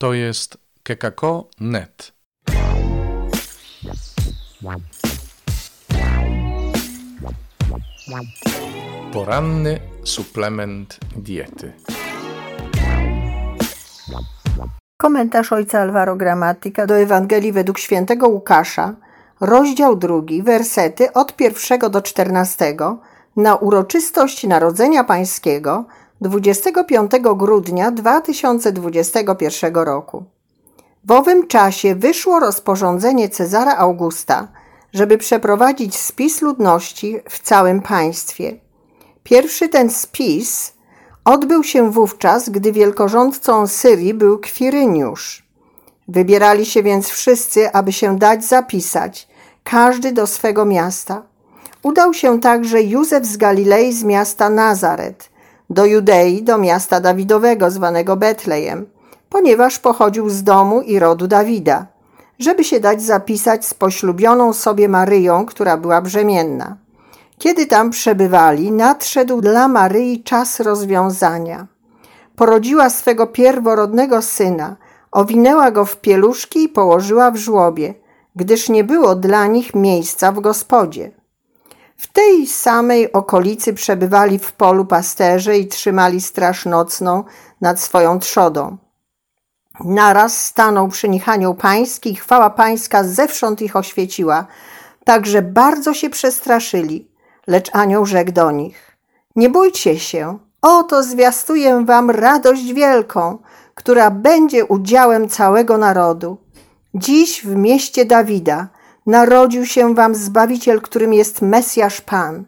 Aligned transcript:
To 0.00 0.14
jest 0.14 0.58
kekako.net. 0.82 2.12
Poranny 9.12 9.80
suplement 10.04 10.98
diety. 11.16 11.72
Komentarz 14.96 15.52
ojca 15.52 15.80
Alvaro 15.80 16.16
Gramatyka 16.16 16.86
do 16.86 16.98
Ewangelii 16.98 17.52
według 17.52 17.78
świętego 17.78 18.28
Łukasza, 18.28 18.94
rozdział 19.40 19.96
drugi, 19.96 20.42
wersety 20.42 21.12
od 21.12 21.36
pierwszego 21.36 21.90
do 21.90 22.02
czternastego, 22.02 22.98
na 23.36 23.54
uroczystość 23.54 24.44
Narodzenia 24.44 25.04
Pańskiego 25.04 25.84
25 26.22 27.10
grudnia 27.36 27.90
2021 27.90 29.74
roku. 29.74 30.24
W 31.04 31.10
owym 31.10 31.46
czasie 31.46 31.94
wyszło 31.94 32.40
rozporządzenie 32.40 33.28
Cezara 33.28 33.76
Augusta, 33.76 34.48
żeby 34.92 35.18
przeprowadzić 35.18 35.96
spis 35.96 36.42
ludności 36.42 37.20
w 37.28 37.42
całym 37.42 37.82
państwie. 37.82 38.56
Pierwszy 39.22 39.68
ten 39.68 39.90
spis 39.90 40.72
odbył 41.24 41.64
się 41.64 41.90
wówczas, 41.90 42.48
gdy 42.48 42.72
wielkorządcą 42.72 43.66
Syrii 43.66 44.14
był 44.14 44.38
Kwiryniusz. 44.38 45.46
Wybierali 46.08 46.66
się 46.66 46.82
więc 46.82 47.08
wszyscy, 47.08 47.72
aby 47.72 47.92
się 47.92 48.18
dać 48.18 48.44
zapisać, 48.44 49.28
każdy 49.64 50.12
do 50.12 50.26
swego 50.26 50.64
miasta. 50.64 51.22
Udał 51.82 52.14
się 52.14 52.40
także 52.40 52.82
Józef 52.82 53.26
z 53.26 53.36
Galilei 53.36 53.92
z 53.92 54.04
miasta 54.04 54.50
Nazaret, 54.50 55.29
do 55.70 55.86
Judei, 55.86 56.42
do 56.42 56.58
miasta 56.58 57.00
Dawidowego 57.00 57.70
zwanego 57.70 58.16
Betlejem, 58.16 58.86
ponieważ 59.28 59.78
pochodził 59.78 60.30
z 60.30 60.42
domu 60.42 60.80
i 60.80 60.98
rodu 60.98 61.26
Dawida, 61.26 61.86
żeby 62.38 62.64
się 62.64 62.80
dać 62.80 63.02
zapisać 63.02 63.66
z 63.66 63.74
poślubioną 63.74 64.52
sobie 64.52 64.88
Maryją, 64.88 65.46
która 65.46 65.76
była 65.76 66.02
brzemienna. 66.02 66.76
Kiedy 67.38 67.66
tam 67.66 67.90
przebywali, 67.90 68.72
nadszedł 68.72 69.40
dla 69.40 69.68
Maryi 69.68 70.22
czas 70.22 70.60
rozwiązania. 70.60 71.66
Porodziła 72.36 72.90
swego 72.90 73.26
pierworodnego 73.26 74.22
syna, 74.22 74.76
owinęła 75.12 75.70
go 75.70 75.84
w 75.84 75.96
pieluszki 75.96 76.64
i 76.64 76.68
położyła 76.68 77.30
w 77.30 77.36
żłobie, 77.36 77.94
gdyż 78.36 78.68
nie 78.68 78.84
było 78.84 79.14
dla 79.14 79.46
nich 79.46 79.74
miejsca 79.74 80.32
w 80.32 80.40
gospodzie. 80.40 81.19
W 82.00 82.06
tej 82.06 82.46
samej 82.46 83.12
okolicy 83.12 83.74
przebywali 83.74 84.38
w 84.38 84.52
polu 84.52 84.84
pasterze 84.84 85.58
i 85.58 85.68
trzymali 85.68 86.20
straż 86.20 86.66
nocną 86.66 87.24
nad 87.60 87.80
swoją 87.80 88.18
trzodą. 88.18 88.76
Naraz 89.84 90.44
stanął 90.44 90.88
przy 90.88 91.08
nich 91.08 91.28
anioł 91.28 91.54
pański 91.54 92.10
i 92.10 92.16
chwała 92.16 92.50
pańska 92.50 93.04
zewsząd 93.04 93.62
ich 93.62 93.76
oświeciła, 93.76 94.46
także 95.04 95.42
bardzo 95.42 95.94
się 95.94 96.10
przestraszyli. 96.10 97.10
Lecz 97.46 97.70
anioł 97.72 98.06
rzekł 98.06 98.32
do 98.32 98.50
nich, 98.50 98.96
nie 99.36 99.48
bójcie 99.48 99.98
się, 99.98 100.38
oto 100.62 101.02
zwiastuję 101.02 101.84
wam 101.84 102.10
radość 102.10 102.72
wielką, 102.72 103.38
która 103.74 104.10
będzie 104.10 104.64
udziałem 104.64 105.28
całego 105.28 105.78
narodu. 105.78 106.36
Dziś 106.94 107.46
w 107.46 107.56
mieście 107.56 108.04
Dawida 108.04 108.68
narodził 109.10 109.66
się 109.66 109.94
wam 109.94 110.14
Zbawiciel, 110.14 110.80
którym 110.80 111.12
jest 111.12 111.42
Mesjasz 111.42 112.00
Pan. 112.00 112.44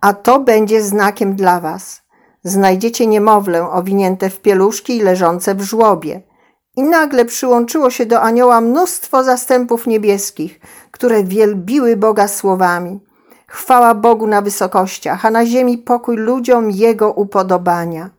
A 0.00 0.12
to 0.12 0.40
będzie 0.40 0.82
znakiem 0.82 1.36
dla 1.36 1.60
was. 1.60 2.02
Znajdziecie 2.44 3.06
niemowlę 3.06 3.70
owinięte 3.70 4.30
w 4.30 4.40
pieluszki 4.40 4.96
i 4.96 5.02
leżące 5.02 5.54
w 5.54 5.62
żłobie. 5.62 6.22
I 6.76 6.82
nagle 6.82 7.24
przyłączyło 7.24 7.90
się 7.90 8.06
do 8.06 8.20
anioła 8.20 8.60
mnóstwo 8.60 9.24
zastępów 9.24 9.86
niebieskich, 9.86 10.60
które 10.90 11.24
wielbiły 11.24 11.96
Boga 11.96 12.28
słowami. 12.28 13.00
Chwała 13.46 13.94
Bogu 13.94 14.26
na 14.26 14.42
wysokościach, 14.42 15.26
a 15.26 15.30
na 15.30 15.46
ziemi 15.46 15.78
pokój 15.78 16.16
ludziom 16.16 16.70
Jego 16.70 17.12
upodobania. 17.12 18.10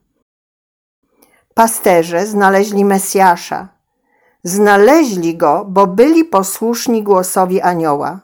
Pasterze 1.54 2.26
znaleźli 2.26 2.86
Mesjasza. 2.86 3.81
Znaleźli 4.44 5.38
go, 5.38 5.66
bo 5.70 5.88
byli 5.88 6.26
posłuszni 6.26 7.04
głosowi 7.04 7.62
anioła. 7.62 8.20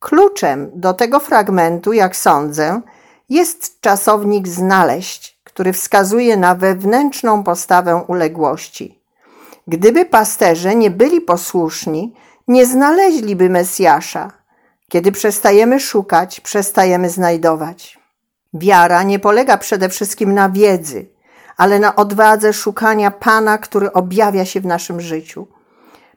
Kluczem 0.00 0.70
do 0.74 0.94
tego 0.94 1.20
fragmentu, 1.20 1.92
jak 1.92 2.16
sądzę, 2.16 2.80
jest 3.28 3.80
czasownik 3.80 4.48
znaleźć, 4.48 5.40
który 5.44 5.72
wskazuje 5.72 6.36
na 6.36 6.54
wewnętrzną 6.54 7.44
postawę 7.44 8.04
uległości. 8.06 8.98
Gdyby 9.68 10.04
pasterze 10.04 10.74
nie 10.74 10.90
byli 10.90 11.20
posłuszni, 11.20 12.14
nie 12.48 12.66
znaleźliby 12.66 13.50
Mesjasza. 13.50 14.32
Kiedy 14.88 15.12
przestajemy 15.12 15.80
szukać, 15.80 16.40
przestajemy 16.40 17.10
znajdować. 17.10 17.98
Wiara 18.54 19.02
nie 19.02 19.18
polega 19.18 19.58
przede 19.58 19.88
wszystkim 19.88 20.34
na 20.34 20.48
wiedzy, 20.48 21.06
ale 21.58 21.78
na 21.78 21.96
odwadze 21.96 22.52
szukania 22.52 23.10
Pana, 23.10 23.58
który 23.58 23.92
objawia 23.92 24.44
się 24.44 24.60
w 24.60 24.66
naszym 24.66 25.00
życiu. 25.00 25.46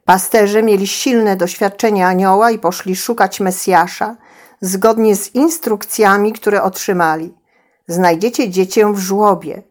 Pasterze 0.06 0.64
mieli 0.64 0.88
silne 0.88 1.36
doświadczenie 1.36 2.08
anioła 2.08 2.52
i 2.52 2.60
poszli 2.60 2.96
szukać 2.96 3.40
Mesjasza 3.40 4.16
zgodnie 4.62 5.16
z 5.16 5.36
instrukcjami, 5.36 6.34
które 6.34 6.64
otrzymali. 6.64 7.34
Znajdziecie 7.88 8.50
dziecię 8.50 8.94
w 8.94 8.98
żłobie. 8.98 9.64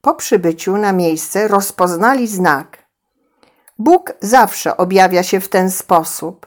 Po 0.00 0.14
przybyciu 0.14 0.76
na 0.76 0.92
miejsce 0.92 1.48
rozpoznali 1.48 2.26
znak. 2.26 2.78
Bóg 3.78 4.12
zawsze 4.20 4.76
objawia 4.76 5.22
się 5.22 5.40
w 5.40 5.48
ten 5.48 5.70
sposób. 5.70 6.46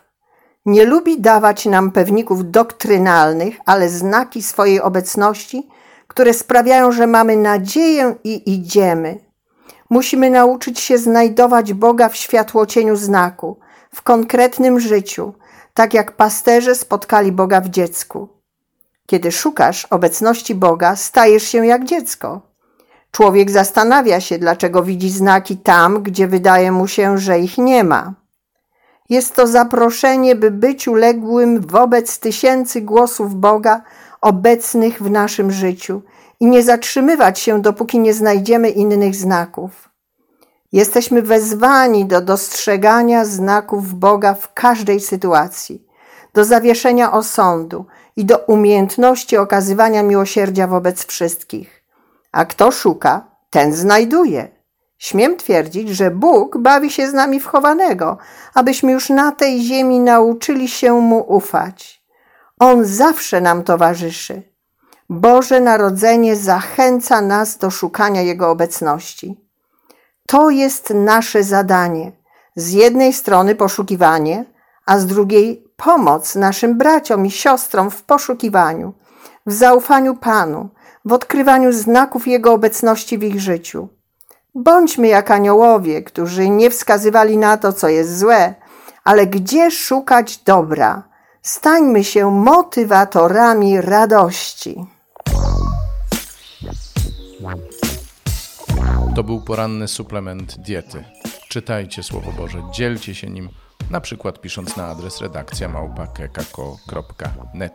Nie 0.66 0.86
lubi 0.86 1.22
dawać 1.22 1.66
nam 1.66 1.92
pewników 1.92 2.52
doktrynalnych, 2.52 3.56
ale 3.66 3.90
znaki 3.90 4.44
swojej 4.44 4.82
obecności, 4.82 5.70
które 6.12 6.34
sprawiają, 6.34 6.92
że 6.92 7.08
mamy 7.08 7.38
nadzieję 7.38 8.16
i 8.24 8.54
idziemy. 8.54 9.20
Musimy 9.90 10.30
nauczyć 10.30 10.80
się 10.80 10.98
znajdować 10.98 11.74
Boga 11.74 12.10
w 12.10 12.16
światłocieniu 12.16 12.96
znaku, 12.96 13.60
w 13.96 14.02
konkretnym 14.02 14.80
życiu, 14.80 15.34
tak 15.74 15.94
jak 15.94 16.12
pasterze 16.12 16.76
spotkali 16.76 17.32
Boga 17.32 17.62
w 17.62 17.70
dziecku. 17.70 18.30
Kiedy 19.06 19.32
szukasz 19.32 19.86
obecności 19.86 20.56
Boga, 20.56 20.96
stajesz 20.96 21.44
się 21.44 21.66
jak 21.66 21.86
dziecko. 21.86 22.42
Człowiek 23.12 23.52
zastanawia 23.52 24.22
się, 24.22 24.38
dlaczego 24.38 24.84
widzi 24.84 25.10
znaki 25.10 25.58
tam, 25.58 26.04
gdzie 26.04 26.28
wydaje 26.28 26.72
mu 26.72 26.88
się, 26.88 27.18
że 27.18 27.40
ich 27.40 27.58
nie 27.58 27.84
ma. 27.84 28.14
Jest 29.10 29.36
to 29.36 29.48
zaproszenie, 29.48 30.36
by 30.36 30.52
być 30.52 30.88
uległym 30.88 31.62
wobec 31.62 32.20
tysięcy 32.20 32.82
głosów 32.82 33.36
Boga 33.36 33.82
obecnych 34.22 35.04
w 35.04 35.12
naszym 35.12 35.52
życiu 35.52 36.02
i 36.40 36.46
nie 36.46 36.64
zatrzymywać 36.64 37.40
się, 37.40 37.62
dopóki 37.62 38.00
nie 38.00 38.14
znajdziemy 38.14 38.70
innych 38.70 39.16
znaków. 39.16 39.90
Jesteśmy 40.72 41.22
wezwani 41.22 42.06
do 42.06 42.22
dostrzegania 42.22 43.26
znaków 43.26 43.94
Boga 43.94 44.34
w 44.34 44.54
każdej 44.54 45.00
sytuacji, 45.00 45.88
do 46.34 46.46
zawieszenia 46.46 47.12
osądu 47.12 47.86
i 48.16 48.26
do 48.26 48.38
umiejętności 48.38 49.38
okazywania 49.38 50.04
miłosierdzia 50.04 50.68
wobec 50.68 51.06
wszystkich. 51.06 51.84
A 52.32 52.46
kto 52.46 52.72
szuka, 52.72 53.28
ten 53.50 53.74
znajduje. 53.74 54.62
Śmiem 54.98 55.38
twierdzić, 55.38 55.90
że 55.90 56.12
Bóg 56.12 56.58
bawi 56.58 56.90
się 56.90 57.10
z 57.10 57.14
nami 57.14 57.40
w 57.40 57.46
chowanego, 57.46 58.18
abyśmy 58.54 58.92
już 58.92 59.10
na 59.10 59.32
tej 59.32 59.62
ziemi 59.62 60.00
nauczyli 60.00 60.68
się 60.68 60.94
Mu 60.94 61.20
ufać. 61.20 62.01
On 62.64 62.86
zawsze 62.86 63.42
nam 63.42 63.64
towarzyszy. 63.64 64.44
Boże 65.10 65.60
Narodzenie 65.62 66.36
zachęca 66.36 67.22
nas 67.22 67.58
do 67.58 67.70
szukania 67.70 68.22
Jego 68.22 68.50
obecności. 68.50 69.48
To 70.28 70.50
jest 70.50 70.90
nasze 70.90 71.44
zadanie. 71.44 72.12
Z 72.56 72.72
jednej 72.72 73.14
strony 73.14 73.56
poszukiwanie, 73.56 74.46
a 74.86 75.00
z 75.00 75.06
drugiej 75.06 75.64
pomoc 75.78 76.36
naszym 76.36 76.78
braciom 76.78 77.26
i 77.26 77.32
siostrom 77.32 77.92
w 77.92 78.04
poszukiwaniu, 78.04 78.94
w 79.46 79.54
zaufaniu 79.54 80.16
Panu, 80.16 80.70
w 81.06 81.14
odkrywaniu 81.14 81.72
znaków 81.72 82.28
Jego 82.28 82.54
obecności 82.54 83.18
w 83.18 83.24
ich 83.24 83.40
życiu. 83.40 83.88
Bądźmy 84.56 85.08
jak 85.08 85.32
aniołowie, 85.32 86.04
którzy 86.04 86.50
nie 86.50 86.70
wskazywali 86.70 87.38
na 87.38 87.58
to, 87.58 87.74
co 87.74 87.88
jest 87.88 88.20
złe, 88.20 88.54
ale 89.04 89.28
gdzie 89.28 89.72
szukać 89.72 90.38
dobra. 90.38 91.11
Stańmy 91.42 92.04
się 92.04 92.32
motywatorami 92.32 93.82
radości. 93.82 94.86
To 99.16 99.24
był 99.24 99.42
poranny 99.42 99.88
suplement 99.88 100.58
diety. 100.58 101.04
Czytajcie 101.50 102.04
Słowo 102.04 102.32
Boże, 102.32 102.64
dzielcie 102.72 103.16
się 103.16 103.30
nim, 103.30 103.50
na 103.90 104.02
przykład 104.02 104.42
pisząc 104.42 104.78
na 104.78 104.88
adres 104.88 105.22
redakcja 105.22 105.70
małpa.kekako.net. 105.70 107.74